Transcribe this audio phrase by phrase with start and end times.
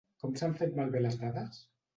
[0.21, 1.65] Com s"han fet malbé les dades?